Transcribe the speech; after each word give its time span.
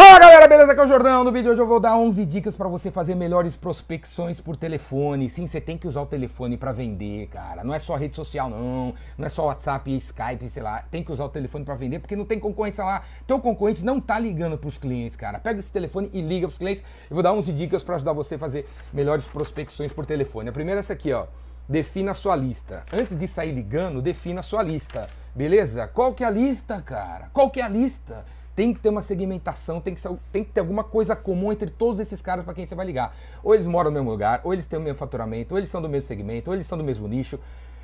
Fala 0.00 0.20
galera, 0.20 0.46
beleza? 0.46 0.70
Aqui 0.70 0.80
é 0.80 0.84
o 0.84 0.86
Jordão. 0.86 1.24
No 1.24 1.32
vídeo 1.32 1.46
de 1.46 1.50
hoje 1.50 1.60
eu 1.60 1.66
vou 1.66 1.80
dar 1.80 1.96
11 1.96 2.24
dicas 2.24 2.54
para 2.54 2.68
você 2.68 2.88
fazer 2.88 3.16
melhores 3.16 3.56
prospecções 3.56 4.40
por 4.40 4.56
telefone. 4.56 5.28
Sim, 5.28 5.44
você 5.44 5.60
tem 5.60 5.76
que 5.76 5.88
usar 5.88 6.02
o 6.02 6.06
telefone 6.06 6.56
para 6.56 6.70
vender, 6.70 7.26
cara. 7.26 7.64
Não 7.64 7.74
é 7.74 7.80
só 7.80 7.96
rede 7.96 8.14
social, 8.14 8.48
não. 8.48 8.94
Não 9.18 9.26
é 9.26 9.28
só 9.28 9.46
WhatsApp, 9.46 9.92
Skype, 9.96 10.48
sei 10.48 10.62
lá. 10.62 10.84
Tem 10.88 11.02
que 11.02 11.10
usar 11.10 11.24
o 11.24 11.28
telefone 11.28 11.64
para 11.64 11.74
vender 11.74 11.98
porque 11.98 12.14
não 12.14 12.24
tem 12.24 12.38
concorrência 12.38 12.84
lá. 12.84 13.02
Teu 13.26 13.40
concorrente 13.40 13.84
não 13.84 13.98
tá 13.98 14.20
ligando 14.20 14.56
pros 14.56 14.78
clientes, 14.78 15.16
cara. 15.16 15.40
Pega 15.40 15.58
esse 15.58 15.72
telefone 15.72 16.08
e 16.12 16.20
liga 16.20 16.46
pros 16.46 16.58
clientes. 16.58 16.84
Eu 17.10 17.14
vou 17.14 17.22
dar 17.24 17.32
11 17.32 17.52
dicas 17.52 17.82
para 17.82 17.96
ajudar 17.96 18.12
você 18.12 18.36
a 18.36 18.38
fazer 18.38 18.68
melhores 18.92 19.24
prospecções 19.24 19.92
por 19.92 20.06
telefone. 20.06 20.48
A 20.48 20.52
primeira 20.52 20.78
é 20.78 20.82
essa 20.82 20.92
aqui, 20.92 21.12
ó. 21.12 21.26
Defina 21.68 22.12
a 22.12 22.14
sua 22.14 22.36
lista. 22.36 22.84
Antes 22.92 23.16
de 23.16 23.26
sair 23.26 23.50
ligando, 23.50 24.00
defina 24.00 24.38
a 24.38 24.44
sua 24.44 24.62
lista. 24.62 25.08
Beleza? 25.34 25.88
Qual 25.88 26.14
que 26.14 26.22
é 26.22 26.26
a 26.28 26.30
lista, 26.30 26.80
cara? 26.82 27.30
Qual 27.32 27.50
que 27.50 27.60
é 27.60 27.64
a 27.64 27.68
lista? 27.68 28.24
Tem 28.58 28.74
que 28.74 28.80
ter 28.80 28.88
uma 28.88 29.02
segmentação, 29.02 29.80
tem 29.80 29.94
que, 29.94 30.00
ser, 30.00 30.10
tem 30.32 30.42
que 30.42 30.50
ter 30.50 30.58
alguma 30.58 30.82
coisa 30.82 31.14
comum 31.14 31.52
entre 31.52 31.70
todos 31.70 32.00
esses 32.00 32.20
caras 32.20 32.44
para 32.44 32.52
quem 32.52 32.66
você 32.66 32.74
vai 32.74 32.84
ligar. 32.84 33.14
Ou 33.40 33.54
eles 33.54 33.68
moram 33.68 33.88
no 33.88 33.94
mesmo 33.94 34.10
lugar, 34.10 34.40
ou 34.42 34.52
eles 34.52 34.66
têm 34.66 34.80
o 34.80 34.82
mesmo 34.82 34.98
faturamento, 34.98 35.54
ou 35.54 35.58
eles 35.58 35.70
são 35.70 35.80
do 35.80 35.88
mesmo 35.88 36.08
segmento, 36.08 36.50
ou 36.50 36.56
eles 36.56 36.66
são 36.66 36.76
do 36.76 36.82
mesmo 36.82 37.06
nicho, 37.06 37.38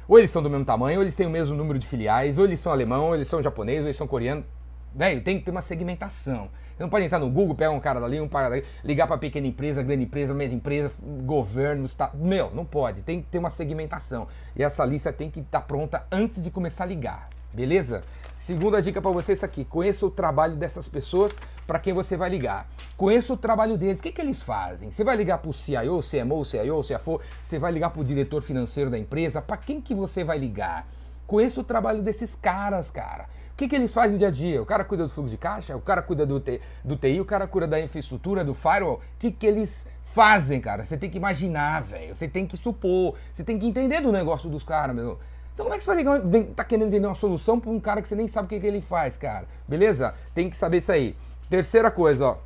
ou 0.08 0.18
eles 0.18 0.32
são 0.32 0.42
do 0.42 0.50
mesmo 0.50 0.64
tamanho, 0.64 0.98
ou 0.98 1.04
eles 1.04 1.14
têm 1.14 1.28
o 1.28 1.30
mesmo 1.30 1.54
número 1.54 1.78
de 1.78 1.86
filiais, 1.86 2.40
ou 2.40 2.44
eles 2.44 2.58
são 2.58 2.72
alemão, 2.72 3.06
ou 3.06 3.14
eles 3.14 3.28
são 3.28 3.40
japonês, 3.40 3.82
ou 3.82 3.86
eles 3.86 3.96
são 3.96 4.08
coreano. 4.08 4.44
Velho, 4.92 5.22
tem 5.22 5.38
que 5.38 5.44
ter 5.44 5.52
uma 5.52 5.62
segmentação. 5.62 6.48
Você 6.76 6.82
não 6.82 6.90
pode 6.90 7.04
entrar 7.04 7.20
no 7.20 7.30
Google, 7.30 7.54
pegar 7.54 7.70
um 7.70 7.78
cara 7.78 8.00
dali, 8.00 8.20
um 8.20 8.26
cara 8.26 8.48
dali, 8.48 8.64
ligar 8.82 9.06
para 9.06 9.16
pequena 9.16 9.46
empresa, 9.46 9.80
grande 9.80 10.02
empresa, 10.02 10.34
média 10.34 10.56
empresa, 10.56 10.90
governo, 11.24 11.86
estado. 11.86 12.18
Meu, 12.18 12.50
não 12.52 12.64
pode. 12.64 13.02
Tem 13.02 13.22
que 13.22 13.28
ter 13.28 13.38
uma 13.38 13.50
segmentação. 13.50 14.26
E 14.56 14.62
essa 14.64 14.84
lista 14.84 15.12
tem 15.12 15.30
que 15.30 15.38
estar 15.38 15.60
tá 15.60 15.64
pronta 15.64 16.04
antes 16.10 16.42
de 16.42 16.50
começar 16.50 16.82
a 16.82 16.88
ligar. 16.88 17.33
Beleza? 17.54 18.02
Segunda 18.36 18.82
dica 18.82 19.00
para 19.00 19.10
você 19.12 19.32
é 19.32 19.34
isso 19.34 19.44
aqui. 19.44 19.64
Conheça 19.64 20.04
o 20.04 20.10
trabalho 20.10 20.56
dessas 20.56 20.88
pessoas 20.88 21.32
para 21.66 21.78
quem 21.78 21.94
você 21.94 22.16
vai 22.16 22.28
ligar. 22.28 22.68
Conheça 22.96 23.32
o 23.32 23.36
trabalho 23.36 23.78
deles. 23.78 24.00
O 24.00 24.02
que, 24.02 24.10
que 24.10 24.20
eles 24.20 24.42
fazem? 24.42 24.90
Você 24.90 25.04
vai 25.04 25.16
ligar 25.16 25.38
para 25.38 25.50
o 25.50 25.52
CIO, 25.52 26.00
CMO, 26.00 26.44
CIO, 26.44 26.80
CFO? 26.82 27.20
Você 27.40 27.58
vai 27.58 27.70
ligar 27.70 27.90
para 27.90 28.00
o 28.00 28.04
diretor 28.04 28.42
financeiro 28.42 28.90
da 28.90 28.98
empresa? 28.98 29.40
Para 29.40 29.56
quem 29.56 29.80
que 29.80 29.94
você 29.94 30.24
vai 30.24 30.36
ligar? 30.36 30.86
Conheça 31.26 31.60
o 31.60 31.64
trabalho 31.64 32.02
desses 32.02 32.34
caras, 32.34 32.90
cara. 32.90 33.28
O 33.52 33.56
que, 33.56 33.68
que 33.68 33.76
eles 33.76 33.92
fazem 33.92 34.18
dia 34.18 34.28
a 34.28 34.30
dia? 34.32 34.60
O 34.60 34.66
cara 34.66 34.84
cuida 34.84 35.04
do 35.04 35.08
fluxo 35.08 35.30
de 35.30 35.38
caixa, 35.38 35.76
o 35.76 35.80
cara 35.80 36.02
cuida 36.02 36.26
do, 36.26 36.42
do 36.84 36.96
TI, 36.96 37.20
o 37.20 37.24
cara 37.24 37.46
cuida 37.46 37.68
da 37.68 37.80
infraestrutura, 37.80 38.44
do 38.44 38.52
firewall. 38.52 38.96
O 38.96 39.18
que, 39.18 39.30
que 39.30 39.46
eles 39.46 39.86
fazem, 40.02 40.60
cara? 40.60 40.84
Você 40.84 40.96
tem 40.96 41.08
que 41.08 41.16
imaginar, 41.16 41.82
velho. 41.82 42.16
Você 42.16 42.26
tem 42.26 42.46
que 42.46 42.56
supor. 42.56 43.14
Você 43.32 43.44
tem 43.44 43.56
que 43.58 43.66
entender 43.66 44.00
do 44.00 44.10
negócio 44.10 44.50
dos 44.50 44.64
caras, 44.64 44.94
meu. 44.94 45.20
Então 45.54 45.66
como 45.66 45.74
é 45.74 45.78
que 45.78 45.84
você 45.84 45.94
vai 46.04 46.44
tá 46.54 46.64
querendo 46.64 46.90
vender 46.90 47.06
uma 47.06 47.14
solução 47.14 47.60
para 47.60 47.70
um 47.70 47.78
cara 47.78 48.02
que 48.02 48.08
você 48.08 48.16
nem 48.16 48.26
sabe 48.26 48.46
o 48.46 48.48
que, 48.48 48.58
que 48.58 48.66
ele 48.66 48.80
faz, 48.80 49.16
cara? 49.16 49.46
Beleza? 49.68 50.12
Tem 50.34 50.50
que 50.50 50.56
saber 50.56 50.78
isso 50.78 50.90
aí. 50.90 51.16
Terceira 51.48 51.92
coisa, 51.92 52.26
ó. 52.26 52.36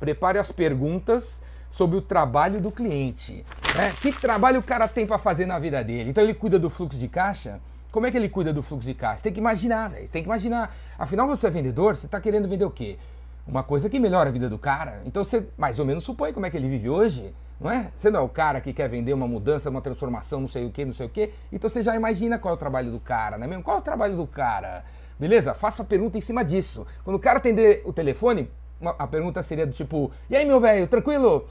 Prepare 0.00 0.38
as 0.38 0.50
perguntas 0.50 1.40
sobre 1.70 1.96
o 1.96 2.02
trabalho 2.02 2.60
do 2.60 2.72
cliente. 2.72 3.46
Né? 3.76 3.94
Que 4.00 4.12
trabalho 4.12 4.58
o 4.58 4.62
cara 4.62 4.88
tem 4.88 5.06
para 5.06 5.16
fazer 5.18 5.46
na 5.46 5.58
vida 5.60 5.82
dele? 5.84 6.10
Então 6.10 6.24
ele 6.24 6.34
cuida 6.34 6.58
do 6.58 6.68
fluxo 6.68 6.98
de 6.98 7.06
caixa? 7.06 7.60
Como 7.92 8.06
é 8.06 8.10
que 8.10 8.16
ele 8.16 8.28
cuida 8.28 8.52
do 8.52 8.64
fluxo 8.64 8.88
de 8.88 8.94
caixa? 8.94 9.22
Tem 9.22 9.32
que 9.32 9.38
imaginar, 9.38 9.90
velho. 9.90 10.08
Tem 10.08 10.20
que 10.20 10.28
imaginar. 10.28 10.74
Afinal, 10.98 11.28
você 11.28 11.46
é 11.46 11.50
vendedor, 11.50 11.94
você 11.94 12.06
está 12.06 12.20
querendo 12.20 12.48
vender 12.48 12.64
o 12.64 12.70
quê? 12.70 12.98
Uma 13.46 13.62
coisa 13.62 13.90
que 13.90 14.00
melhora 14.00 14.30
a 14.30 14.32
vida 14.32 14.48
do 14.48 14.58
cara. 14.58 15.02
Então 15.04 15.22
você 15.22 15.46
mais 15.56 15.78
ou 15.78 15.84
menos 15.84 16.04
supõe 16.04 16.32
como 16.32 16.46
é 16.46 16.50
que 16.50 16.56
ele 16.56 16.68
vive 16.68 16.88
hoje. 16.88 17.34
Não 17.60 17.70
é? 17.70 17.90
Você 17.94 18.10
não 18.10 18.20
é 18.20 18.22
o 18.22 18.28
cara 18.28 18.60
que 18.60 18.72
quer 18.72 18.88
vender 18.88 19.12
uma 19.12 19.28
mudança, 19.28 19.70
uma 19.70 19.80
transformação, 19.80 20.40
não 20.40 20.48
sei 20.48 20.66
o 20.66 20.70
que, 20.70 20.84
não 20.84 20.92
sei 20.92 21.06
o 21.06 21.08
que. 21.08 21.30
Então 21.52 21.70
você 21.70 21.82
já 21.82 21.94
imagina 21.94 22.38
qual 22.38 22.52
é 22.52 22.56
o 22.56 22.58
trabalho 22.58 22.90
do 22.90 22.98
cara, 22.98 23.38
não 23.38 23.44
é 23.44 23.48
mesmo? 23.48 23.62
Qual 23.62 23.76
é 23.76 23.80
o 23.80 23.82
trabalho 23.82 24.16
do 24.16 24.26
cara? 24.26 24.84
Beleza? 25.18 25.54
Faça 25.54 25.82
a 25.82 25.84
pergunta 25.84 26.18
em 26.18 26.20
cima 26.20 26.44
disso. 26.44 26.86
Quando 27.04 27.16
o 27.16 27.20
cara 27.20 27.38
atender 27.38 27.82
o 27.84 27.92
telefone, 27.92 28.50
a 28.98 29.06
pergunta 29.06 29.42
seria 29.42 29.66
do 29.66 29.72
tipo: 29.72 30.10
E 30.28 30.36
aí, 30.36 30.44
meu 30.44 30.60
velho, 30.60 30.86
tranquilo? 30.88 31.46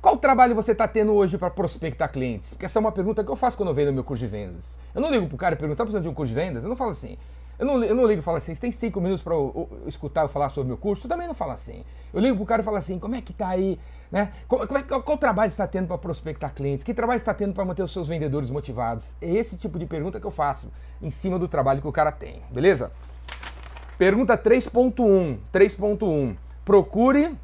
Qual 0.00 0.16
trabalho 0.18 0.54
você 0.54 0.72
está 0.72 0.86
tendo 0.86 1.14
hoje 1.14 1.38
para 1.38 1.50
prospectar 1.50 2.12
clientes? 2.12 2.50
Porque 2.50 2.66
essa 2.66 2.78
é 2.78 2.80
uma 2.80 2.92
pergunta 2.92 3.24
que 3.24 3.30
eu 3.30 3.34
faço 3.34 3.56
quando 3.56 3.70
eu 3.70 3.74
vendo 3.74 3.92
meu 3.92 4.04
curso 4.04 4.20
de 4.20 4.30
vendas. 4.30 4.64
Eu 4.94 5.00
não 5.00 5.10
ligo 5.10 5.26
pro 5.26 5.36
cara 5.36 5.56
perguntar, 5.56 5.78
tá 5.78 5.84
precisando 5.84 6.04
de 6.04 6.08
um 6.08 6.14
curso 6.14 6.32
de 6.32 6.40
vendas? 6.40 6.62
Eu 6.62 6.68
não 6.68 6.76
falo 6.76 6.90
assim. 6.90 7.16
Eu 7.58 7.64
não, 7.64 7.82
eu 7.82 7.94
não 7.94 8.06
ligo 8.06 8.20
e 8.20 8.22
falo 8.22 8.36
assim, 8.36 8.54
você 8.54 8.60
tem 8.60 8.70
cinco 8.70 9.00
minutos 9.00 9.22
para 9.22 9.34
escutar 9.86 10.22
eu 10.22 10.28
falar 10.28 10.50
sobre 10.50 10.68
meu 10.68 10.76
curso? 10.76 11.06
Eu 11.06 11.08
também 11.08 11.26
não 11.26 11.34
falo 11.34 11.52
assim. 11.52 11.84
Eu 12.12 12.20
ligo 12.20 12.36
pro 12.36 12.44
cara 12.44 12.62
e 12.62 12.64
falo 12.64 12.76
assim, 12.76 12.98
como 12.98 13.14
é 13.14 13.22
que 13.22 13.32
tá 13.32 13.48
aí, 13.48 13.78
né? 14.10 14.32
Qual, 14.46 14.66
como 14.66 14.78
é, 14.78 14.82
qual, 14.82 15.02
qual 15.02 15.16
trabalho 15.16 15.48
está 15.48 15.66
tendo 15.66 15.88
para 15.88 15.96
prospectar 15.96 16.52
clientes? 16.54 16.84
Que 16.84 16.92
trabalho 16.92 17.16
está 17.16 17.32
tendo 17.32 17.54
para 17.54 17.64
manter 17.64 17.82
os 17.82 17.90
seus 17.90 18.08
vendedores 18.08 18.50
motivados? 18.50 19.16
É 19.22 19.30
esse 19.30 19.56
tipo 19.56 19.78
de 19.78 19.86
pergunta 19.86 20.20
que 20.20 20.26
eu 20.26 20.30
faço 20.30 20.70
em 21.00 21.08
cima 21.08 21.38
do 21.38 21.48
trabalho 21.48 21.80
que 21.80 21.88
o 21.88 21.92
cara 21.92 22.12
tem, 22.12 22.42
beleza? 22.50 22.92
Pergunta 23.96 24.36
3.1, 24.36 25.38
3.1. 25.50 26.36
Procure, 26.62 27.34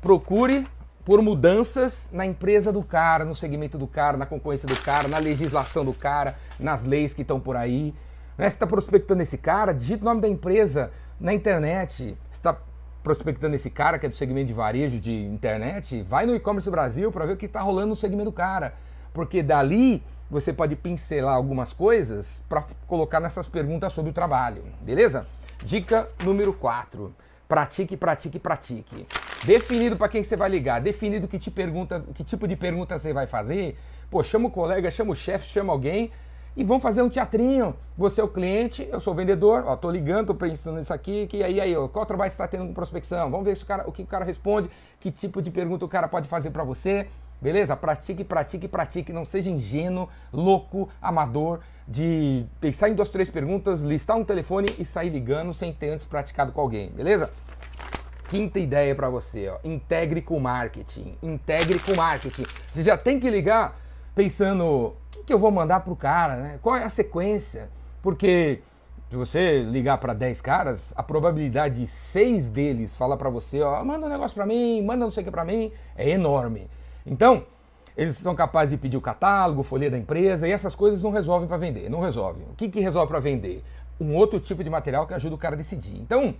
procure 0.00 0.66
por 1.04 1.20
mudanças 1.20 2.08
na 2.10 2.24
empresa 2.24 2.72
do 2.72 2.82
cara, 2.82 3.26
no 3.26 3.36
segmento 3.36 3.76
do 3.76 3.86
cara, 3.86 4.16
na 4.16 4.24
concorrência 4.24 4.66
do 4.66 4.80
cara, 4.80 5.06
na 5.06 5.18
legislação 5.18 5.84
do 5.84 5.92
cara, 5.92 6.34
nas 6.58 6.84
leis 6.84 7.12
que 7.12 7.20
estão 7.20 7.38
por 7.38 7.56
aí. 7.56 7.94
Né? 8.36 8.48
Você 8.48 8.56
está 8.56 8.66
prospectando 8.66 9.22
esse 9.22 9.38
cara, 9.38 9.72
digita 9.72 10.02
o 10.02 10.04
nome 10.04 10.20
da 10.20 10.28
empresa 10.28 10.90
na 11.18 11.32
internet. 11.32 12.16
Você 12.30 12.36
está 12.36 12.56
prospectando 13.02 13.54
esse 13.54 13.70
cara 13.70 13.98
que 13.98 14.06
é 14.06 14.08
do 14.08 14.16
segmento 14.16 14.46
de 14.46 14.54
varejo 14.54 14.98
de 14.98 15.12
internet, 15.26 16.02
vai 16.02 16.24
no 16.24 16.34
e-commerce 16.34 16.70
Brasil 16.70 17.12
para 17.12 17.26
ver 17.26 17.34
o 17.34 17.36
que 17.36 17.46
está 17.46 17.60
rolando 17.60 17.88
no 17.88 17.96
segmento 17.96 18.30
do 18.30 18.32
cara. 18.32 18.74
Porque 19.12 19.42
dali 19.42 20.02
você 20.30 20.52
pode 20.52 20.74
pincelar 20.74 21.34
algumas 21.34 21.72
coisas 21.72 22.40
para 22.48 22.64
colocar 22.86 23.20
nessas 23.20 23.46
perguntas 23.46 23.92
sobre 23.92 24.10
o 24.10 24.14
trabalho, 24.14 24.64
beleza? 24.80 25.26
Dica 25.62 26.08
número 26.24 26.52
4. 26.54 27.14
Pratique, 27.46 27.94
pratique, 27.96 28.38
pratique. 28.38 29.06
Definido 29.44 29.96
para 29.96 30.08
quem 30.08 30.22
você 30.22 30.34
vai 30.34 30.48
ligar, 30.48 30.80
definido 30.80 31.28
que, 31.28 31.38
te 31.38 31.50
pergunta, 31.50 32.02
que 32.14 32.24
tipo 32.24 32.48
de 32.48 32.56
pergunta 32.56 32.98
você 32.98 33.12
vai 33.12 33.26
fazer. 33.26 33.76
Pô, 34.10 34.24
chama 34.24 34.48
o 34.48 34.50
colega, 34.50 34.90
chama 34.90 35.12
o 35.12 35.16
chefe, 35.16 35.46
chama 35.46 35.72
alguém 35.72 36.10
e 36.56 36.64
vão 36.64 36.78
fazer 36.78 37.02
um 37.02 37.08
teatrinho. 37.08 37.74
Você 37.96 38.20
é 38.20 38.24
o 38.24 38.28
cliente, 38.28 38.88
eu 38.90 39.00
sou 39.00 39.12
o 39.12 39.16
vendedor, 39.16 39.64
ó, 39.66 39.76
tô 39.76 39.90
ligando, 39.90 40.28
tô 40.28 40.34
pensando 40.34 40.78
nisso 40.78 40.92
aqui, 40.92 41.26
que 41.26 41.42
aí, 41.42 41.60
aí, 41.60 41.76
ó, 41.76 41.88
qual 41.88 42.06
trabalho 42.06 42.30
você 42.30 42.34
está 42.34 42.48
tendo 42.48 42.66
com 42.66 42.74
prospecção? 42.74 43.30
Vamos 43.30 43.46
ver 43.46 43.56
se 43.56 43.64
o, 43.64 43.66
cara, 43.66 43.88
o 43.88 43.92
que 43.92 44.02
o 44.02 44.06
cara 44.06 44.24
responde, 44.24 44.70
que 45.00 45.10
tipo 45.10 45.40
de 45.42 45.50
pergunta 45.50 45.84
o 45.84 45.88
cara 45.88 46.08
pode 46.08 46.28
fazer 46.28 46.50
para 46.50 46.64
você. 46.64 47.08
Beleza? 47.40 47.76
Pratique, 47.76 48.24
pratique, 48.24 48.66
pratique. 48.66 49.12
Não 49.12 49.24
seja 49.24 49.50
ingênuo, 49.50 50.08
louco, 50.32 50.88
amador 51.02 51.60
de 51.86 52.46
pensar 52.58 52.88
em 52.88 52.94
duas, 52.94 53.10
três 53.10 53.28
perguntas, 53.28 53.82
listar 53.82 54.16
um 54.16 54.24
telefone 54.24 54.68
e 54.78 54.84
sair 54.84 55.10
ligando 55.10 55.52
sem 55.52 55.70
ter 55.70 55.90
antes 55.90 56.06
praticado 56.06 56.52
com 56.52 56.60
alguém. 56.62 56.88
Beleza? 56.90 57.30
Quinta 58.28 58.58
ideia 58.58 58.94
para 58.94 59.10
você, 59.10 59.48
ó. 59.48 59.58
Integre 59.62 60.22
com 60.22 60.40
marketing. 60.40 61.18
Integre 61.22 61.78
com 61.78 61.94
marketing. 61.94 62.44
Você 62.72 62.82
já 62.82 62.96
tem 62.96 63.20
que 63.20 63.28
ligar 63.28 63.78
pensando 64.14 64.94
que 65.26 65.32
eu 65.32 65.38
vou 65.38 65.50
mandar 65.50 65.80
pro 65.80 65.96
cara, 65.96 66.36
né? 66.36 66.58
Qual 66.62 66.76
é 66.76 66.84
a 66.84 66.90
sequência? 66.90 67.70
Porque 68.02 68.60
se 69.10 69.16
você 69.16 69.60
ligar 69.62 69.98
para 69.98 70.12
10 70.12 70.40
caras, 70.40 70.92
a 70.96 71.02
probabilidade 71.02 71.80
de 71.80 71.86
seis 71.86 72.50
deles 72.50 72.96
falar 72.96 73.16
para 73.16 73.30
você, 73.30 73.62
ó, 73.62 73.82
manda 73.84 74.06
um 74.06 74.08
negócio 74.08 74.34
para 74.34 74.44
mim, 74.46 74.82
manda 74.82 75.04
não 75.04 75.10
sei 75.10 75.22
o 75.22 75.24
que 75.24 75.30
para 75.30 75.44
mim, 75.44 75.70
é 75.96 76.10
enorme. 76.10 76.68
Então, 77.06 77.44
eles 77.96 78.16
são 78.16 78.34
capazes 78.34 78.70
de 78.70 78.76
pedir 78.76 78.96
o 78.96 79.00
catálogo, 79.00 79.62
folha 79.62 79.90
da 79.90 79.96
empresa, 79.96 80.48
e 80.48 80.52
essas 80.52 80.74
coisas 80.74 81.02
não 81.02 81.10
resolvem 81.10 81.46
para 81.46 81.56
vender, 81.56 81.88
não 81.88 82.00
resolvem. 82.00 82.44
O 82.50 82.54
que, 82.54 82.68
que 82.68 82.80
resolve 82.80 83.08
para 83.08 83.20
vender? 83.20 83.62
Um 84.00 84.16
outro 84.16 84.40
tipo 84.40 84.64
de 84.64 84.70
material 84.70 85.06
que 85.06 85.14
ajuda 85.14 85.36
o 85.36 85.38
cara 85.38 85.54
a 85.54 85.58
decidir. 85.58 85.96
Então, 86.00 86.34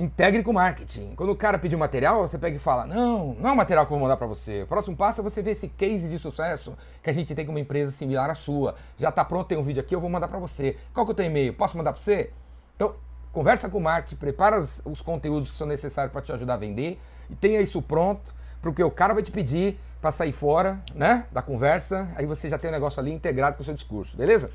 Integre 0.00 0.42
com 0.42 0.50
marketing. 0.50 1.12
Quando 1.14 1.28
o 1.28 1.36
cara 1.36 1.58
pedir 1.58 1.76
material, 1.76 2.26
você 2.26 2.38
pega 2.38 2.56
e 2.56 2.58
fala: 2.58 2.86
Não, 2.86 3.34
não 3.34 3.50
é 3.50 3.52
o 3.52 3.56
material 3.56 3.84
que 3.84 3.92
eu 3.92 3.98
vou 3.98 4.02
mandar 4.02 4.16
para 4.16 4.26
você. 4.26 4.62
O 4.62 4.66
próximo 4.66 4.96
passo 4.96 5.20
é 5.20 5.22
você 5.22 5.42
ver 5.42 5.50
esse 5.50 5.68
case 5.68 6.08
de 6.08 6.18
sucesso 6.18 6.74
que 7.02 7.10
a 7.10 7.12
gente 7.12 7.34
tem 7.34 7.44
com 7.44 7.52
uma 7.52 7.60
empresa 7.60 7.92
similar 7.92 8.30
à 8.30 8.34
sua. 8.34 8.76
Já 8.96 9.10
está 9.10 9.22
pronto, 9.22 9.46
tem 9.46 9.58
um 9.58 9.62
vídeo 9.62 9.82
aqui, 9.82 9.94
eu 9.94 10.00
vou 10.00 10.08
mandar 10.08 10.28
para 10.28 10.38
você. 10.38 10.78
Qual 10.94 11.04
que 11.04 11.10
é 11.10 11.12
o 11.12 11.16
teu 11.16 11.26
e-mail? 11.26 11.52
Posso 11.52 11.76
mandar 11.76 11.92
para 11.92 12.00
você? 12.00 12.32
Então, 12.74 12.94
conversa 13.30 13.68
com 13.68 13.76
o 13.76 13.80
marketing, 13.82 14.16
prepara 14.16 14.58
os 14.58 15.02
conteúdos 15.02 15.50
que 15.50 15.58
são 15.58 15.66
necessários 15.66 16.10
para 16.10 16.22
te 16.22 16.32
ajudar 16.32 16.54
a 16.54 16.56
vender 16.56 16.98
e 17.28 17.34
tenha 17.34 17.60
isso 17.60 17.82
pronto, 17.82 18.34
porque 18.62 18.82
o 18.82 18.90
cara 18.90 19.12
vai 19.12 19.22
te 19.22 19.30
pedir 19.30 19.78
para 20.00 20.10
sair 20.12 20.32
fora, 20.32 20.82
né, 20.94 21.26
da 21.30 21.42
conversa. 21.42 22.08
Aí 22.16 22.24
você 22.24 22.48
já 22.48 22.56
tem 22.56 22.70
o 22.70 22.72
negócio 22.72 22.98
ali 22.98 23.12
integrado 23.12 23.54
com 23.54 23.62
o 23.62 23.64
seu 23.66 23.74
discurso, 23.74 24.16
beleza? 24.16 24.50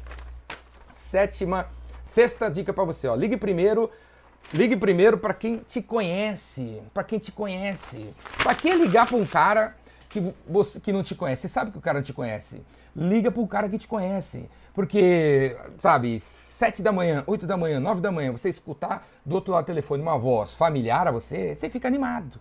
Sétima, 0.91 1.67
sexta 2.03 2.49
dica 2.49 2.73
para 2.73 2.83
você, 2.83 3.07
ó. 3.07 3.13
Ligue 3.13 3.37
primeiro 3.37 3.91
Ligue 4.53 4.77
primeiro 4.77 5.17
para 5.17 5.33
quem 5.33 5.57
te 5.57 5.81
conhece, 5.81 6.81
para 6.93 7.03
quem 7.03 7.19
te 7.19 7.31
conhece. 7.31 8.13
Para 8.41 8.53
que 8.55 8.69
ligar 8.73 9.07
para 9.07 9.17
um 9.17 9.25
cara 9.25 9.75
que, 10.07 10.33
você, 10.47 10.79
que 10.79 10.93
não 10.93 11.03
te 11.03 11.15
conhece? 11.15 11.43
Você 11.43 11.47
sabe 11.49 11.71
que 11.71 11.77
o 11.77 11.81
cara 11.81 11.99
não 11.99 12.03
te 12.03 12.13
conhece. 12.13 12.61
Liga 12.95 13.31
para 13.31 13.41
o 13.41 13.47
cara 13.47 13.67
que 13.67 13.77
te 13.77 13.87
conhece. 13.87 14.49
Porque, 14.73 15.57
sabe, 15.81 16.19
sete 16.19 16.81
da 16.83 16.91
manhã, 16.91 17.23
oito 17.27 17.47
da 17.47 17.57
manhã, 17.57 17.79
nove 17.79 18.01
da 18.01 18.11
manhã, 18.11 18.31
você 18.31 18.49
escutar 18.49 19.07
do 19.25 19.35
outro 19.35 19.53
lado 19.53 19.63
do 19.63 19.67
telefone 19.67 20.01
uma 20.01 20.17
voz 20.17 20.53
familiar 20.53 21.07
a 21.07 21.11
você, 21.11 21.55
você 21.55 21.69
fica 21.69 21.87
animado. 21.87 22.39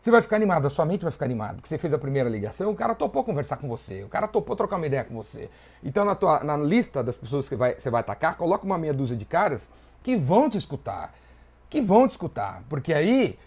Você 0.00 0.10
vai 0.10 0.22
ficar 0.22 0.36
animado, 0.36 0.66
a 0.66 0.70
sua 0.70 0.84
mente 0.84 1.02
vai 1.02 1.10
ficar 1.10 1.24
animada, 1.24 1.54
porque 1.54 1.68
você 1.68 1.78
fez 1.78 1.92
a 1.92 1.98
primeira 1.98 2.28
ligação, 2.28 2.70
o 2.70 2.76
cara 2.76 2.94
topou 2.94 3.24
conversar 3.24 3.56
com 3.56 3.68
você, 3.68 4.04
o 4.04 4.08
cara 4.08 4.28
topou 4.28 4.54
trocar 4.54 4.76
uma 4.76 4.86
ideia 4.86 5.02
com 5.02 5.14
você. 5.14 5.48
Então, 5.82 6.04
na, 6.04 6.14
tua, 6.14 6.44
na 6.44 6.56
lista 6.56 7.02
das 7.02 7.16
pessoas 7.16 7.48
que 7.48 7.56
vai, 7.56 7.74
você 7.74 7.90
vai 7.90 8.00
atacar, 8.00 8.36
coloca 8.36 8.64
uma 8.64 8.78
meia 8.78 8.94
dúzia 8.94 9.16
de 9.16 9.24
caras 9.24 9.68
que 10.04 10.16
vão 10.16 10.48
te 10.48 10.58
escutar 10.58 11.12
que 11.68 11.80
vão 11.80 12.06
te 12.06 12.12
escutar, 12.12 12.62
porque 12.68 12.92
aí 12.92 13.38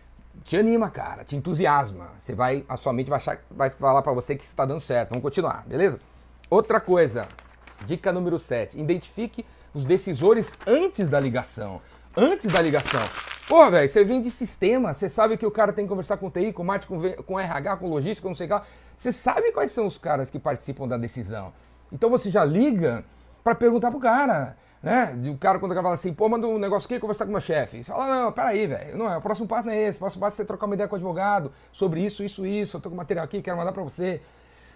te 0.44 0.57
anima, 0.57 0.89
cara, 0.89 1.24
te 1.24 1.36
entusiasma. 1.36 2.10
Você 2.18 2.33
vai, 2.33 2.66
a 2.68 2.77
sua 2.77 2.94
mente 2.94 3.10
vai, 3.10 3.18
achar, 3.18 3.39
vai 3.51 3.69
falar 3.69 4.01
para 4.01 4.13
você 4.13 4.36
que 4.36 4.44
está 4.44 4.66
dando 4.66 4.80
certo. 4.80 5.10
Vamos 5.10 5.24
continuar, 5.24 5.66
beleza? 5.68 6.00
Outra 6.50 6.80
coisa, 6.80 7.27
dica 7.86 8.12
número 8.12 8.39
7, 8.39 8.80
identifique 8.80 9.45
os 9.74 9.86
decisores 9.86 10.57
antes 10.66 11.07
da 11.07 11.19
ligação. 11.19 11.81
Antes 12.16 12.51
da 12.51 12.62
ligação. 12.62 13.01
Pô, 13.48 13.69
velho, 13.69 13.88
você 13.88 14.04
vem 14.04 14.21
de 14.21 14.30
sistema, 14.30 14.94
você 14.94 15.10
sabe 15.10 15.38
que 15.38 15.45
o 15.45 15.51
cara 15.51 15.71
tem 15.71 15.86
que 15.86 15.89
conversar 15.89 16.18
com 16.18 16.30
TI, 16.30 16.51
com 16.54 16.63
marketing, 16.63 17.16
com, 17.16 17.24
com 17.24 17.39
RH, 17.39 17.77
com 17.77 17.88
logística, 17.88 18.27
não 18.27 18.36
sei 18.36 18.45
o 18.45 18.50
que 18.50 18.54
lá. 18.54 18.63
Você 18.95 19.12
sabe 19.12 19.51
quais 19.51 19.71
são 19.71 19.86
os 19.86 19.98
caras 19.98 20.30
que 20.30 20.38
participam 20.39 20.88
da 20.88 20.98
decisão. 20.98 21.54
Então 21.92 22.10
você 22.10 22.30
já 22.30 22.44
liga 22.44 23.04
para 23.44 23.56
perguntar 23.56 23.92
pro 23.92 24.00
cara. 24.00 24.57
Né? 24.81 25.14
O 25.30 25.38
cara, 25.38 25.60
quando 25.60 25.76
fala 25.76 25.94
assim, 25.94 26.14
pô, 26.14 26.30
manda 26.30 26.48
um 26.48 26.58
negócio 26.58 26.88
aqui 26.88 27.00
conversar 27.00 27.26
com 27.26 27.31
meu 27.31 27.42
chefe. 27.42 27.84
Você 27.84 27.92
fala, 27.92 28.24
não, 28.24 28.31
peraí, 28.31 28.66
velho. 28.66 28.98
Não, 28.98 29.12
é, 29.12 29.18
o 29.18 29.22
próximo 29.22 29.48
passo 29.48 29.68
não 29.68 29.74
é 29.74 29.81
esse. 29.81 29.98
O 29.98 30.00
próximo 30.00 30.22
passo 30.22 30.36
é 30.36 30.38
você 30.38 30.46
trocar 30.46 30.66
uma 30.66 30.76
ideia 30.76 30.88
com 30.88 30.96
o 30.96 30.98
advogado 30.98 31.52
sobre 31.72 32.02
isso, 32.02 32.24
isso, 32.24 32.46
isso. 32.46 32.78
Eu 32.78 32.81
tô 32.81 32.90
com 32.90 32.96
material 32.96 33.26
aqui, 33.26 33.42
quero 33.42 33.58
mandar 33.58 33.74
para 33.74 33.84
você. 33.84 34.22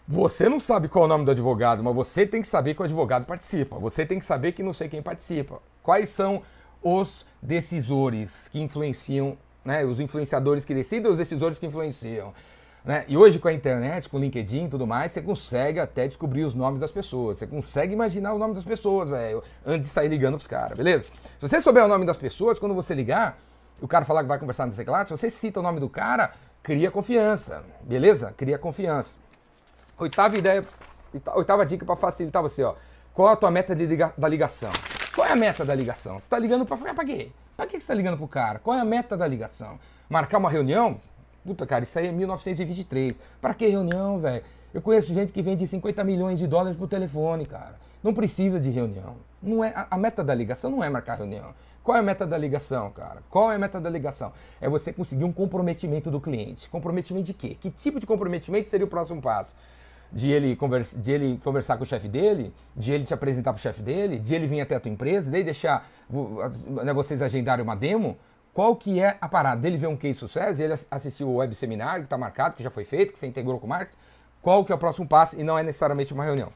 Você 0.05 0.49
não 0.49 0.59
sabe 0.59 0.89
qual 0.89 1.03
é 1.03 1.05
o 1.05 1.07
nome 1.07 1.23
do 1.23 1.31
advogado, 1.31 1.81
mas 1.81 1.95
você 1.95 2.25
tem 2.25 2.41
que 2.41 2.47
saber 2.47 2.73
que 2.73 2.81
o 2.81 2.85
advogado 2.85 3.25
participa. 3.25 3.79
Você 3.79 4.05
tem 4.05 4.19
que 4.19 4.25
saber 4.25 4.51
que 4.51 4.61
não 4.61 4.73
sei 4.73 4.89
quem 4.89 5.01
participa. 5.01 5.61
Quais 5.81 6.09
são 6.09 6.41
os 6.81 7.25
decisores 7.41 8.49
que 8.49 8.59
influenciam, 8.61 9.37
né? 9.63 9.85
Os 9.85 10.01
influenciadores 10.01 10.65
que 10.65 10.73
decidem, 10.73 11.09
os 11.09 11.17
decisores 11.17 11.57
que 11.57 11.65
influenciam. 11.65 12.33
Né? 12.83 13.05
E 13.07 13.15
hoje 13.15 13.39
com 13.39 13.47
a 13.47 13.53
internet, 13.53 14.09
com 14.09 14.17
o 14.17 14.19
LinkedIn 14.19 14.65
e 14.65 14.69
tudo 14.69 14.85
mais, 14.85 15.11
você 15.13 15.21
consegue 15.21 15.79
até 15.79 16.05
descobrir 16.05 16.43
os 16.43 16.53
nomes 16.53 16.81
das 16.81 16.91
pessoas. 16.91 17.37
Você 17.37 17.47
consegue 17.47 17.93
imaginar 17.93 18.33
o 18.33 18.37
nome 18.37 18.53
das 18.53 18.65
pessoas, 18.65 19.09
velho, 19.09 19.41
antes 19.65 19.87
de 19.87 19.93
sair 19.93 20.09
ligando 20.09 20.35
pros 20.35 20.47
caras, 20.47 20.77
beleza? 20.77 21.05
Se 21.39 21.47
você 21.47 21.61
souber 21.61 21.85
o 21.85 21.87
nome 21.87 22.05
das 22.05 22.17
pessoas, 22.17 22.59
quando 22.59 22.75
você 22.75 22.93
ligar, 22.93 23.37
o 23.81 23.87
cara 23.87 24.03
falar 24.03 24.21
que 24.23 24.27
vai 24.27 24.37
conversar 24.37 24.65
nesse 24.65 24.83
classe, 24.83 25.07
se 25.07 25.17
você 25.17 25.29
cita 25.29 25.61
o 25.61 25.63
nome 25.63 25.79
do 25.79 25.87
cara, 25.87 26.33
cria 26.61 26.91
confiança, 26.91 27.63
beleza? 27.81 28.33
Cria 28.35 28.57
confiança. 28.57 29.15
Oitava 29.97 30.37
ideia, 30.37 30.65
oitava 31.35 31.65
dica 31.65 31.85
para 31.85 31.95
facilitar 31.95 32.41
você, 32.41 32.63
ó. 32.63 32.75
Qual 33.13 33.29
a 33.29 33.35
tua 33.35 33.51
meta 33.51 33.73
liga, 33.73 34.13
da 34.17 34.27
ligação? 34.27 34.71
Qual 35.15 35.25
é 35.25 35.31
a 35.31 35.35
meta 35.35 35.63
da 35.63 35.75
ligação? 35.75 36.15
Você 36.15 36.25
está 36.25 36.39
ligando 36.39 36.65
para 36.65 37.05
quê? 37.05 37.31
Para 37.55 37.67
que 37.67 37.73
você 37.73 37.77
está 37.77 37.93
ligando 37.93 38.17
pro 38.17 38.27
cara? 38.27 38.59
Qual 38.59 38.75
é 38.75 38.81
a 38.81 38.85
meta 38.85 39.15
da 39.15 39.27
ligação? 39.27 39.79
Marcar 40.09 40.39
uma 40.39 40.49
reunião? 40.49 40.99
Puta, 41.45 41.65
cara, 41.65 41.83
isso 41.83 41.97
aí 41.99 42.07
é 42.07 42.11
1923. 42.11 43.19
Para 43.41 43.53
que 43.53 43.67
reunião, 43.67 44.19
velho? 44.19 44.43
Eu 44.73 44.81
conheço 44.81 45.13
gente 45.13 45.31
que 45.31 45.41
vende 45.41 45.67
50 45.67 46.03
milhões 46.03 46.39
de 46.39 46.47
dólares 46.47 46.77
por 46.77 46.87
telefone, 46.87 47.45
cara. 47.45 47.75
Não 48.01 48.13
precisa 48.13 48.59
de 48.59 48.69
reunião. 48.69 49.15
Não 49.41 49.63
é, 49.63 49.73
a, 49.89 49.97
meta 49.97 50.23
da 50.23 50.33
ligação 50.33 50.71
não 50.71 50.83
é 50.83 50.89
marcar 50.89 51.15
reunião. 51.15 51.53
Qual 51.83 51.97
é 51.97 51.99
a 51.99 52.03
meta 52.03 52.25
da 52.25 52.37
ligação, 52.37 52.89
cara? 52.91 53.21
Qual 53.29 53.51
é 53.51 53.55
a 53.55 53.59
meta 53.59 53.79
da 53.79 53.89
ligação? 53.89 54.31
É 54.59 54.69
você 54.69 54.91
conseguir 54.91 55.25
um 55.25 55.31
comprometimento 55.31 56.09
do 56.09 56.19
cliente. 56.19 56.69
Comprometimento 56.69 57.27
de 57.27 57.33
quê? 57.33 57.57
Que 57.59 57.69
tipo 57.69 57.99
de 57.99 58.05
comprometimento 58.05 58.67
seria 58.67 58.85
o 58.85 58.89
próximo 58.89 59.21
passo? 59.21 59.53
De 60.11 60.31
ele, 60.31 60.55
conversa, 60.55 60.97
de 60.97 61.11
ele 61.11 61.39
conversar 61.43 61.77
com 61.77 61.83
o 61.83 61.87
chefe 61.87 62.07
dele, 62.07 62.53
de 62.75 62.93
ele 62.93 63.03
te 63.03 63.13
apresentar 63.13 63.51
para 63.51 63.59
o 63.59 63.61
chefe 63.61 63.81
dele, 63.81 64.17
de 64.17 64.33
ele 64.33 64.47
vir 64.47 64.61
até 64.61 64.75
a 64.75 64.79
tua 64.79 64.91
empresa, 64.91 65.29
de 65.29 65.43
deixar 65.43 65.89
né, 66.83 66.93
vocês 66.93 67.21
agendarem 67.21 67.63
uma 67.63 67.75
demo. 67.75 68.17
Qual 68.53 68.75
que 68.75 68.99
é 68.99 69.17
a 69.19 69.27
parada? 69.27 69.61
Dele 69.61 69.77
ver 69.77 69.87
um 69.87 69.97
case 69.97 70.13
sucesso, 70.13 70.61
ele 70.61 70.75
assistiu 70.91 71.27
o 71.27 71.37
web 71.37 71.55
seminário 71.55 72.01
que 72.01 72.05
está 72.05 72.17
marcado, 72.17 72.55
que 72.55 72.61
já 72.61 72.69
foi 72.69 72.85
feito, 72.85 73.11
que 73.11 73.19
você 73.19 73.25
integrou 73.25 73.59
com 73.59 73.65
o 73.65 73.69
marketing. 73.69 73.97
Qual 74.41 74.63
que 74.63 74.71
é 74.71 74.75
o 74.75 74.77
próximo 74.77 75.07
passo 75.07 75.39
e 75.39 75.43
não 75.43 75.57
é 75.57 75.63
necessariamente 75.63 76.13
uma 76.13 76.23
reunião. 76.23 76.51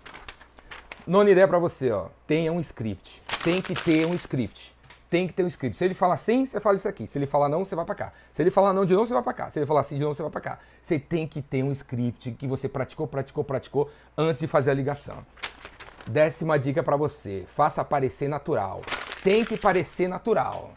Nona 1.08 1.32
ideia 1.32 1.48
para 1.48 1.58
você, 1.58 1.90
ó. 1.90 2.10
Tenha 2.28 2.52
um 2.52 2.60
script. 2.60 3.24
Tem 3.44 3.62
que 3.62 3.74
ter 3.74 4.06
um 4.06 4.14
script. 4.14 4.76
Tem 5.10 5.26
que 5.26 5.34
ter 5.34 5.44
um 5.44 5.48
script. 5.48 5.78
Se 5.78 5.86
ele 5.86 5.94
falar 5.94 6.18
sim, 6.18 6.46
você 6.46 6.60
fala 6.60 6.76
isso 6.76 6.88
aqui. 6.88 7.08
Se 7.08 7.18
ele 7.18 7.26
falar 7.26 7.48
não, 7.48 7.64
você 7.64 7.76
vai 7.76 7.86
para 7.86 7.96
cá. 7.96 8.14
Se 8.34 8.44
ele 8.44 8.52
falar 8.52 8.74
não 8.74 8.86
de 8.86 8.94
novo, 8.94 9.08
você 9.08 9.14
vai 9.14 9.24
para 9.24 9.34
cá. 9.34 9.50
Se 9.50 9.58
ele 9.58 9.66
falar 9.66 9.84
sim 9.84 9.96
de 9.96 10.04
novo, 10.04 10.14
você 10.14 10.22
vai 10.22 10.32
para 10.32 10.42
cá. 10.42 10.60
Você 10.84 11.00
tem 11.00 11.26
que 11.26 11.42
ter 11.42 11.64
um 11.64 11.72
script 11.72 12.32
que 12.32 12.46
você 12.46 12.68
praticou, 12.68 13.08
praticou, 13.08 13.44
praticou 13.44 13.90
antes 14.18 14.42
de 14.42 14.48
fazer 14.48 14.72
a 14.72 14.74
ligação. 14.74 15.26
Décima 16.06 16.60
dica 16.60 16.84
para 16.84 16.98
você: 16.98 17.46
faça 17.48 17.84
parecer 17.86 18.28
natural. 18.28 18.82
Tem 19.24 19.46
que 19.46 19.58
parecer 19.58 20.10
natural. 20.10 20.74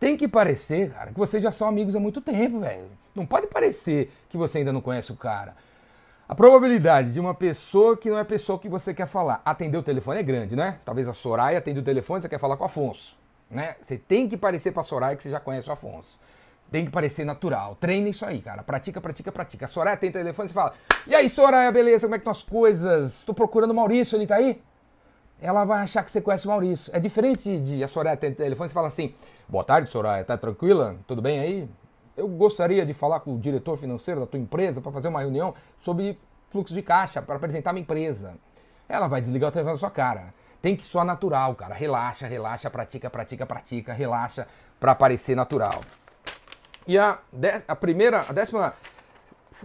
Tem 0.00 0.16
que 0.16 0.26
parecer, 0.26 0.90
cara, 0.90 1.12
que 1.12 1.18
vocês 1.18 1.42
já 1.42 1.52
são 1.52 1.68
amigos 1.68 1.94
há 1.94 2.00
muito 2.00 2.22
tempo, 2.22 2.58
velho. 2.58 2.88
Não 3.14 3.26
pode 3.26 3.46
parecer 3.48 4.10
que 4.30 4.36
você 4.38 4.58
ainda 4.58 4.72
não 4.72 4.80
conhece 4.80 5.12
o 5.12 5.16
cara. 5.16 5.54
A 6.26 6.34
probabilidade 6.34 7.12
de 7.12 7.20
uma 7.20 7.34
pessoa 7.34 7.98
que 7.98 8.08
não 8.08 8.16
é 8.16 8.22
a 8.22 8.24
pessoa 8.24 8.58
que 8.58 8.66
você 8.66 8.94
quer 8.94 9.06
falar 9.06 9.42
atender 9.44 9.76
o 9.76 9.82
telefone 9.82 10.20
é 10.20 10.22
grande, 10.22 10.56
né? 10.56 10.78
Talvez 10.86 11.06
a 11.06 11.12
Soraya 11.12 11.58
atende 11.58 11.80
o 11.80 11.82
telefone 11.82 12.20
e 12.20 12.22
você 12.22 12.28
quer 12.30 12.38
falar 12.38 12.56
com 12.56 12.62
o 12.62 12.66
Afonso. 12.66 13.14
Né? 13.50 13.74
Você 13.78 13.98
tem 13.98 14.26
que 14.26 14.38
parecer 14.38 14.72
pra 14.72 14.82
Soraya 14.82 15.14
que 15.14 15.22
você 15.22 15.30
já 15.30 15.38
conhece 15.38 15.68
o 15.68 15.72
Afonso. 15.72 16.18
Tem 16.70 16.86
que 16.86 16.90
parecer 16.90 17.24
natural. 17.24 17.74
Treina 17.74 18.08
isso 18.08 18.24
aí, 18.24 18.40
cara. 18.40 18.62
Pratica, 18.62 19.02
pratica, 19.02 19.30
pratica. 19.30 19.64
A 19.66 19.68
Soraya 19.68 19.96
tem 19.98 20.10
telefone 20.10 20.48
e 20.48 20.52
fala: 20.52 20.72
E 21.06 21.14
aí, 21.14 21.28
Soraya, 21.28 21.70
beleza? 21.70 22.06
Como 22.06 22.14
é 22.14 22.18
que 22.18 22.22
estão 22.22 22.30
as 22.30 22.42
coisas? 22.42 23.22
Tô 23.24 23.34
procurando 23.34 23.72
o 23.72 23.74
Maurício, 23.74 24.16
ele 24.16 24.26
tá 24.26 24.36
aí? 24.36 24.62
Ela 25.40 25.64
vai 25.64 25.82
achar 25.82 26.04
que 26.04 26.10
você 26.10 26.20
conhece 26.20 26.46
o 26.46 26.50
Maurício. 26.50 26.94
É 26.94 27.00
diferente 27.00 27.58
de 27.58 27.82
a 27.82 27.88
Soraya 27.88 28.16
ter 28.16 28.34
telefone 28.34 28.68
e 28.68 28.72
fala 28.72 28.88
assim: 28.88 29.14
Boa 29.48 29.64
tarde, 29.64 29.88
Soraya, 29.88 30.24
tá 30.24 30.36
tranquila? 30.36 30.96
Tudo 31.06 31.22
bem 31.22 31.40
aí? 31.40 31.68
Eu 32.16 32.28
gostaria 32.28 32.84
de 32.84 32.92
falar 32.92 33.20
com 33.20 33.34
o 33.34 33.38
diretor 33.38 33.76
financeiro 33.76 34.20
da 34.20 34.26
tua 34.26 34.38
empresa 34.38 34.80
para 34.80 34.92
fazer 34.92 35.08
uma 35.08 35.20
reunião 35.20 35.54
sobre 35.78 36.18
fluxo 36.50 36.74
de 36.74 36.82
caixa, 36.82 37.22
para 37.22 37.36
apresentar 37.36 37.72
minha 37.72 37.82
empresa. 37.82 38.34
Ela 38.88 39.08
vai 39.08 39.20
desligar 39.20 39.48
o 39.48 39.52
telefone 39.52 39.74
da 39.74 39.78
sua 39.78 39.90
cara. 39.90 40.34
Tem 40.60 40.76
que 40.76 40.82
soar 40.82 41.06
natural, 41.06 41.54
cara. 41.54 41.74
Relaxa, 41.74 42.26
relaxa, 42.26 42.68
pratica, 42.68 43.08
pratica, 43.08 43.46
pratica, 43.46 43.92
relaxa 43.92 44.46
para 44.78 44.94
parecer 44.94 45.34
natural. 45.34 45.82
E 46.86 46.98
a, 46.98 47.18
a 47.68 47.76
primeira, 47.76 48.26
a 48.28 48.32
décima 48.32 48.74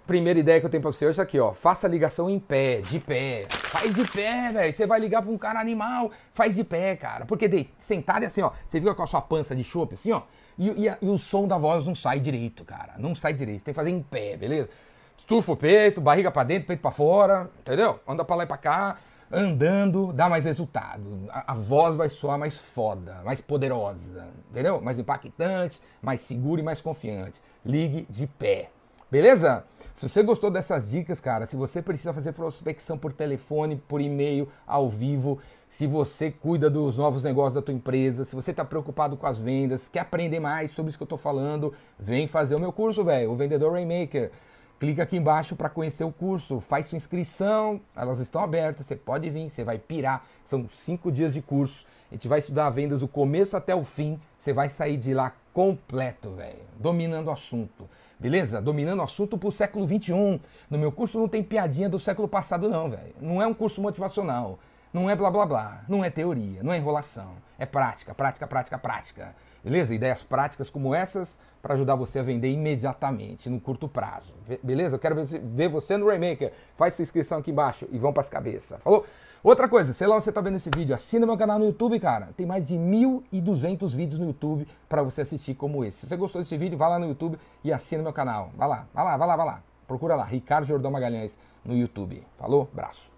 primeira 0.06 0.40
ideia 0.40 0.60
que 0.60 0.66
eu 0.66 0.70
tenho 0.70 0.82
para 0.82 0.92
você 0.92 1.06
hoje 1.06 1.20
é 1.20 1.24
aqui, 1.24 1.40
ó. 1.40 1.54
Faça 1.54 1.88
ligação 1.88 2.30
em 2.30 2.40
pé, 2.40 2.82
de 2.82 3.00
pé. 3.00 3.46
Faz 3.50 3.94
de 3.94 4.04
pé, 4.06 4.52
velho. 4.52 4.74
Você 4.74 4.86
vai 4.86 5.00
ligar 5.00 5.22
para 5.22 5.32
um 5.32 5.38
cara 5.38 5.60
animal, 5.60 6.12
faz 6.34 6.56
de 6.56 6.64
pé, 6.64 6.96
cara. 6.96 7.26
Porque 7.26 7.48
de, 7.48 7.70
sentado 7.78 8.24
é 8.24 8.28
assim, 8.28 8.42
ó. 8.42 8.52
Você 8.68 8.80
fica 8.80 8.96
com 8.96 9.04
a 9.04 9.08
sua 9.08 9.22
pança 9.22 9.56
de 9.56 9.64
chope 9.64 9.94
assim, 9.94 10.12
ó. 10.12 10.24
E, 10.58 10.88
e, 10.88 10.98
e, 11.02 11.10
o 11.10 11.18
som 11.18 11.48
da 11.48 11.58
voz 11.58 11.86
não 11.86 11.94
sai 11.94 12.20
direito, 12.20 12.64
cara. 12.64 12.94
Não 12.98 13.14
sai 13.14 13.34
direito. 13.34 13.60
Você 13.60 13.66
tem 13.66 13.74
que 13.74 13.80
fazer 13.80 13.92
em 13.92 14.02
pé, 14.02 14.38
beleza? 14.38 14.70
Estufa 15.18 15.52
o 15.52 15.58
peito, 15.58 16.02
barriga 16.02 16.32
para 16.32 16.44
dentro, 16.44 16.68
peito 16.68 16.82
para 16.82 16.92
fora, 16.92 17.50
entendeu? 17.60 18.00
Anda 18.08 18.24
para 18.24 18.36
lá 18.38 18.44
e 18.44 18.48
para 18.48 18.58
cá, 18.58 18.98
andando, 19.32 20.14
dá 20.14 20.30
mais 20.30 20.46
resultado. 20.46 21.28
A, 21.30 21.54
a, 21.54 21.56
voz 21.56 21.96
vai 21.96 22.10
soar 22.10 22.38
mais 22.38 22.58
foda, 22.58 23.22
mais 23.24 23.42
poderosa, 23.42 24.28
entendeu? 24.50 24.82
Mais 24.82 25.00
impactante, 25.00 25.82
mais 26.02 26.22
seguro 26.22 26.62
e 26.62 26.64
mais 26.64 26.82
confiante. 26.82 27.42
Ligue 27.66 28.06
de 28.10 28.28
pé. 28.28 28.70
Beleza? 29.16 29.64
Se 29.96 30.10
você 30.10 30.22
gostou 30.22 30.52
dessas 30.52 30.92
dicas, 30.92 31.22
cara, 31.22 31.46
se 31.46 31.56
você 31.56 31.82
precisa 31.82 32.12
fazer 32.12 32.34
prospecção 32.34 32.98
por 32.98 33.14
telefone, 33.14 33.78
por 33.88 34.02
e-mail, 34.02 34.46
ao 34.68 34.90
vivo, 34.90 35.40
se 35.70 35.88
você 35.88 36.30
cuida 36.30 36.70
dos 36.70 36.98
novos 36.98 37.24
negócios 37.24 37.54
da 37.54 37.62
tua 37.62 37.74
empresa, 37.74 38.26
se 38.26 38.36
você 38.36 38.52
está 38.52 38.66
preocupado 38.66 39.16
com 39.16 39.26
as 39.26 39.40
vendas, 39.40 39.88
quer 39.88 40.02
aprender 40.02 40.42
mais 40.42 40.72
sobre 40.72 40.90
isso 40.90 40.98
que 40.98 41.04
eu 41.04 41.06
estou 41.06 41.18
falando, 41.18 41.74
vem 41.98 42.28
fazer 42.28 42.56
o 42.56 42.60
meu 42.60 42.74
curso, 42.74 43.06
velho, 43.06 43.32
o 43.32 43.38
Vendedor 43.38 43.72
Rainmaker. 43.72 44.32
Clica 44.82 45.04
aqui 45.04 45.16
embaixo 45.16 45.56
para 45.56 45.70
conhecer 45.70 46.04
o 46.04 46.12
curso, 46.12 46.60
faz 46.60 46.88
sua 46.88 46.98
inscrição, 46.98 47.80
elas 47.96 48.20
estão 48.20 48.44
abertas, 48.44 48.86
você 48.86 48.98
pode 48.98 49.30
vir, 49.30 49.50
você 49.50 49.64
vai 49.64 49.80
pirar. 49.80 50.26
São 50.44 50.68
cinco 50.84 51.10
dias 51.10 51.34
de 51.34 51.42
curso, 51.42 51.86
a 52.12 52.16
gente 52.16 52.28
vai 52.28 52.40
estudar 52.40 52.70
vendas 52.70 53.00
do 53.00 53.08
começo 53.08 53.56
até 53.56 53.74
o 53.74 53.86
fim, 53.86 54.20
você 54.38 54.52
vai 54.52 54.68
sair 54.68 54.98
de 54.98 55.14
lá 55.14 55.32
completo, 55.56 56.32
velho, 56.32 56.60
dominando 56.78 57.30
o 57.30 57.32
assunto. 57.32 57.90
Beleza? 58.20 58.62
Dominando 58.62 59.00
o 59.00 59.04
assunto 59.04 59.38
pro 59.38 59.54
século 59.54 59.88
21. 59.88 60.38
No 60.70 60.78
meu 60.78 60.92
curso 60.92 61.18
não 61.18 61.30
tem 61.30 61.42
piadinha 61.42 61.88
do 61.88 61.98
século 61.98 62.28
passado, 62.28 62.68
não, 62.68 62.90
velho. 62.90 63.16
Não 63.22 63.42
é 63.42 63.48
um 63.48 63.54
curso 63.54 63.82
motivacional. 63.82 64.60
Não 64.92 65.10
é 65.10 65.16
blá 65.16 65.32
blá 65.32 65.46
blá. 65.46 65.86
Não 65.88 66.04
é 66.04 66.10
teoria. 66.10 66.62
Não 66.62 66.74
é 66.74 66.78
enrolação. 66.78 67.36
É 67.58 67.66
prática, 67.66 68.14
prática, 68.14 68.46
prática, 68.46 68.78
prática. 68.78 69.36
Beleza? 69.66 69.96
Ideias 69.96 70.22
práticas 70.22 70.70
como 70.70 70.94
essas 70.94 71.40
para 71.60 71.74
ajudar 71.74 71.96
você 71.96 72.20
a 72.20 72.24
vender 72.24 72.52
imediatamente, 72.52 73.50
no 73.50 73.60
curto 73.60 73.88
prazo. 73.88 74.32
Beleza? 74.62 74.96
Eu 74.96 75.00
quero 75.00 75.26
ver 75.26 75.68
você 75.70 75.98
no 75.98 76.08
Remaker. 76.08 76.54
Faz 76.78 76.94
sua 76.94 77.02
inscrição 77.02 77.40
aqui 77.40 77.50
embaixo 77.50 77.88
e 77.92 77.98
vão 77.98 78.14
para 78.14 78.22
as 78.22 78.30
cabeças. 78.30 78.80
Falou? 78.84 79.04
Outra 79.44 79.68
coisa, 79.68 79.92
sei 79.92 80.06
lá 80.06 80.16
onde 80.16 80.24
você 80.24 80.30
está 80.30 80.40
vendo 80.40 80.58
esse 80.58 80.70
vídeo, 80.76 80.94
assina 80.94 81.26
meu 81.26 81.36
canal 81.36 81.58
no 81.58 81.66
YouTube, 81.66 82.00
cara. 82.00 82.30
Tem 82.38 82.46
mais 82.46 82.68
de 82.68 82.76
1.200 82.76 83.96
vídeos 83.96 84.20
no 84.20 84.28
YouTube 84.28 84.68
para 84.88 85.02
você 85.02 85.22
assistir 85.22 85.56
como 85.56 85.84
esse. 85.84 86.02
Se 86.02 86.08
você 86.10 86.16
gostou 86.16 86.44
desse 86.44 86.56
vídeo, 86.58 86.78
vá 86.78 86.88
lá 86.88 87.00
no 87.00 87.08
YouTube 87.08 87.40
e 87.64 87.74
assina 87.74 88.04
meu 88.04 88.14
canal. 88.14 88.52
Vai 88.56 88.68
lá, 88.68 88.88
vai 88.94 89.04
lá, 89.04 89.18
vai 89.18 89.28
lá, 89.28 89.36
vai 89.36 89.46
lá. 89.48 89.64
Procura 89.88 90.16
lá, 90.16 90.24
Ricardo 90.24 90.66
Jordão 90.68 90.92
Magalhães 90.92 91.36
no 91.64 91.76
YouTube. 91.76 92.22
Falou? 92.38 92.70
Abraço. 92.72 93.15